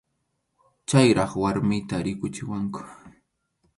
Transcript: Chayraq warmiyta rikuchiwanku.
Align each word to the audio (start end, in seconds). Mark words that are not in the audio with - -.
Chayraq 0.89 1.31
warmiyta 1.43 1.95
rikuchiwanku. 2.05 2.81